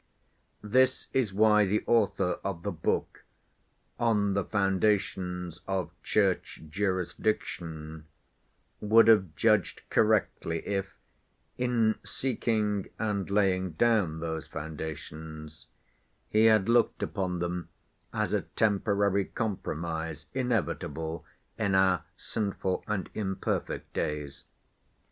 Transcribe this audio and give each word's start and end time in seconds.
This 0.63 1.09
is 1.13 1.31
why 1.31 1.67
the 1.67 1.83
author 1.85 2.39
of 2.43 2.63
the 2.63 2.71
book 2.71 3.23
On 3.99 4.33
the 4.33 4.43
Foundations 4.43 5.61
of 5.67 5.91
Church 6.01 6.63
Jurisdiction 6.67 8.07
would 8.79 9.07
have 9.07 9.35
judged 9.35 9.87
correctly 9.91 10.65
if, 10.67 10.97
in 11.59 11.99
seeking 12.03 12.87
and 12.97 13.29
laying 13.29 13.73
down 13.73 14.19
those 14.21 14.47
foundations, 14.47 15.67
he 16.29 16.45
had 16.45 16.67
looked 16.67 17.03
upon 17.03 17.37
them 17.37 17.69
as 18.11 18.33
a 18.33 18.41
temporary 18.41 19.25
compromise 19.25 20.25
inevitable 20.33 21.23
in 21.59 21.75
our 21.75 22.03
sinful 22.17 22.83
and 22.87 23.07
imperfect 23.13 23.93
days. 23.93 24.45